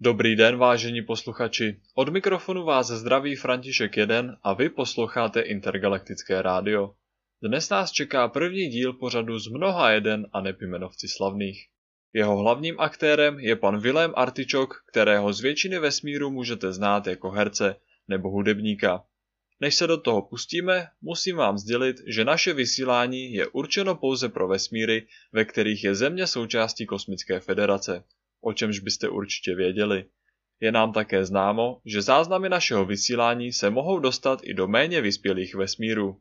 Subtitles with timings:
[0.00, 1.80] Dobrý den, vážení posluchači.
[1.94, 6.94] Od mikrofonu vás zdraví František 1 a vy posloucháte Intergalaktické rádio.
[7.42, 11.66] Dnes nás čeká první díl pořadu z mnoha jeden a nepimenovci slavných.
[12.12, 17.76] Jeho hlavním aktérem je pan Vilém Artičok, kterého z většiny vesmíru můžete znát jako herce
[18.08, 19.04] nebo hudebníka.
[19.60, 24.48] Než se do toho pustíme, musím vám sdělit, že naše vysílání je určeno pouze pro
[24.48, 28.04] vesmíry, ve kterých je Země součástí Kosmické federace
[28.40, 30.04] o čemž byste určitě věděli.
[30.60, 35.54] Je nám také známo, že záznamy našeho vysílání se mohou dostat i do méně vyspělých
[35.54, 36.20] vesmírů.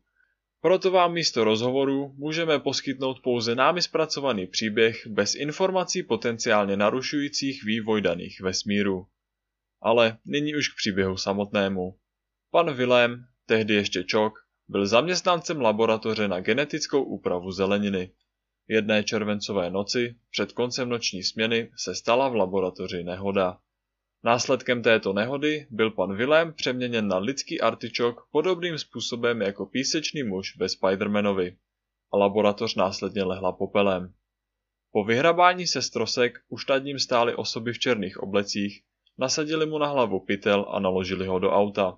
[0.62, 8.02] Proto vám místo rozhovoru můžeme poskytnout pouze námi zpracovaný příběh bez informací potenciálně narušujících vývoj
[8.02, 9.08] daných vesmírů.
[9.82, 11.98] Ale nyní už k příběhu samotnému.
[12.52, 14.34] Pan Vilém, tehdy ještě Čok,
[14.68, 18.12] byl zaměstnancem laboratoře na genetickou úpravu zeleniny.
[18.68, 23.58] Jedné červencové noci, před koncem noční směny, se stala v laboratoři nehoda.
[24.24, 30.58] Následkem této nehody byl pan Vilém přeměněn na lidský artičok podobným způsobem jako písečný muž
[30.58, 31.58] ve Spidermanovi
[32.14, 34.14] a laboratoř následně lehla popelem.
[34.92, 38.84] Po vyhrabání se strosek už nad ním stály osoby v černých oblecích,
[39.18, 41.98] nasadili mu na hlavu pytel a naložili ho do auta.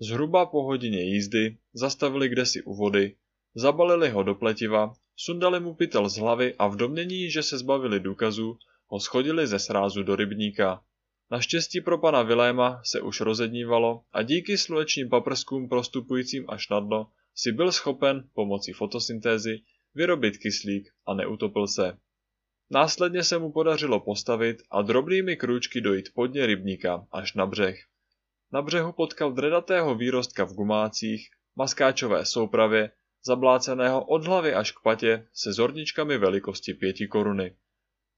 [0.00, 3.16] Zhruba po hodině jízdy zastavili kdesi u vody,
[3.54, 8.00] zabalili ho do pletiva Sundali mu pytel z hlavy a v domnění, že se zbavili
[8.00, 10.82] důkazů, ho schodili ze srázu do rybníka.
[11.30, 17.10] Naštěstí pro pana Viléma se už rozednívalo a díky slunečním paprskům prostupujícím až na dno
[17.34, 19.60] si byl schopen pomocí fotosyntézy
[19.94, 21.96] vyrobit kyslík a neutopil se.
[22.70, 27.84] Následně se mu podařilo postavit a drobnými krůčky dojít podně rybníka až na břeh.
[28.52, 32.90] Na břehu potkal dredatého výrostka v gumácích, maskáčové soupravě
[33.24, 37.56] zabláceného od hlavy až k patě se zorničkami velikosti pěti koruny.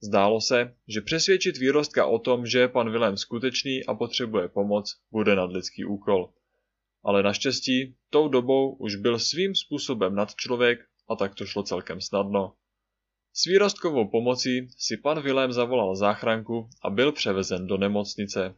[0.02, 4.96] Zdálo se, že přesvědčit výrostka o tom, že je pan Vilém skutečný a potřebuje pomoc,
[5.10, 6.32] bude nadlidský úkol.
[7.04, 10.78] Ale naštěstí, tou dobou už byl svým způsobem nad člověk
[11.08, 12.54] a tak to šlo celkem snadno.
[13.34, 18.54] S výrostkovou pomocí si pan Vilém zavolal záchranku a byl převezen do nemocnice.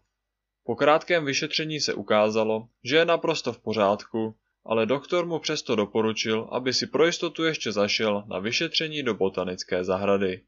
[0.65, 6.49] Po krátkém vyšetření se ukázalo, že je naprosto v pořádku ale doktor mu přesto doporučil,
[6.51, 10.43] aby si pro jistotu ještě zašel na vyšetření do botanické zahrady.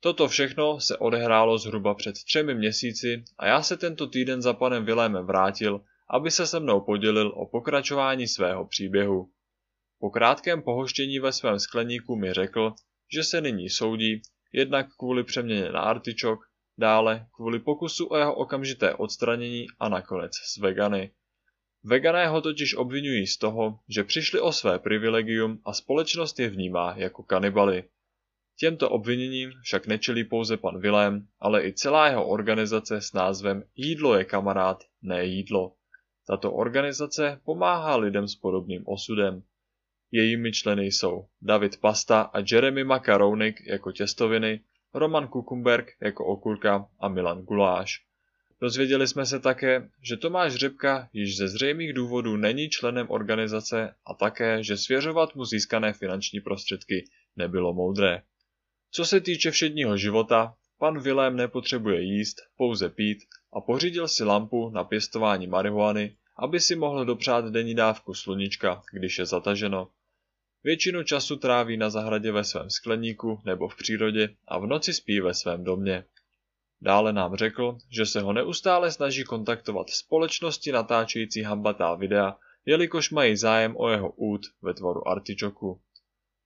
[0.00, 4.84] Toto všechno se odehrálo zhruba před třemi měsíci a já se tento týden za panem
[4.84, 5.80] Vilémem vrátil,
[6.10, 9.30] aby se se mnou podělil o pokračování svého příběhu.
[9.98, 12.72] Po krátkém pohoštění ve svém skleníku mi řekl,
[13.14, 14.22] že se nyní soudí,
[14.52, 16.38] jednak kvůli přeměně na artičok,
[16.78, 21.10] dále kvůli pokusu o jeho okamžité odstranění a nakonec s vegany.
[21.84, 26.94] Vegané ho totiž obvinují z toho, že přišli o své privilegium a společnost je vnímá
[26.96, 27.84] jako kanibaly.
[28.58, 34.18] Těmto obviněním však nečelí pouze pan Vilém, ale i celá jeho organizace s názvem Jídlo
[34.18, 35.72] je kamarád, ne jídlo.
[36.26, 39.42] Tato organizace pomáhá lidem s podobným osudem.
[40.10, 44.60] Jejími členy jsou David Pasta a Jeremy Makarounik jako těstoviny,
[44.94, 48.09] Roman Kukumberg jako okurka a Milan Guláš.
[48.62, 54.14] Dozvěděli jsme se také, že Tomáš Řepka již ze zřejmých důvodů není členem organizace a
[54.14, 57.04] také, že svěřovat mu získané finanční prostředky
[57.36, 58.22] nebylo moudré.
[58.90, 63.18] Co se týče všedního života, pan Vilém nepotřebuje jíst, pouze pít
[63.52, 69.18] a pořídil si lampu na pěstování marihuany, aby si mohl dopřát denní dávku sluníčka, když
[69.18, 69.88] je zataženo.
[70.64, 75.20] Většinu času tráví na zahradě ve svém skleníku nebo v přírodě a v noci spí
[75.20, 76.04] ve svém domě.
[76.82, 83.36] Dále nám řekl, že se ho neustále snaží kontaktovat společnosti natáčející hambatá videa, jelikož mají
[83.36, 85.80] zájem o jeho út ve tvaru artičoku.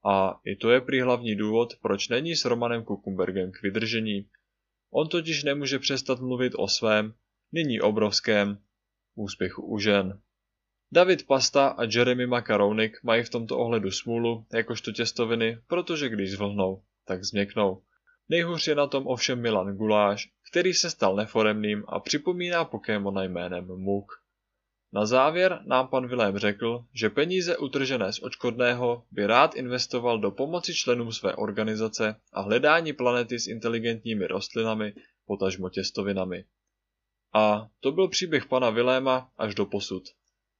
[0.06, 4.28] A i to je prý hlavní důvod, proč není s Romanem Kukumbergem k vydržení.
[4.90, 7.14] On totiž nemůže přestat mluvit o svém,
[7.52, 8.58] nyní obrovském,
[9.14, 10.20] úspěchu u žen.
[10.92, 16.82] David Pasta a Jeremy Makaronik mají v tomto ohledu smůlu, jakožto těstoviny, protože když zvlhnou,
[17.04, 17.82] tak změknou.
[18.28, 23.66] Nejhůř je na tom ovšem Milan Guláš, který se stal neforemným a připomíná Pokémona jménem
[23.66, 24.24] Muk.
[24.92, 30.30] Na závěr nám pan Vilém řekl, že peníze utržené z očkodného by rád investoval do
[30.30, 34.94] pomoci členům své organizace a hledání planety s inteligentními rostlinami,
[35.26, 36.44] potažmo těstovinami.
[37.34, 40.02] A to byl příběh pana Viléma až do posud.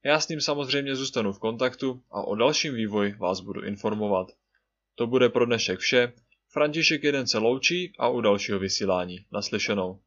[0.03, 4.27] Já s ním samozřejmě zůstanu v kontaktu a o dalším vývoji vás budu informovat.
[4.95, 6.13] To bude pro dnešek vše
[6.55, 9.25] František jeden se loučí a u dalšího vysílání.
[9.31, 9.99] Naslyšenou.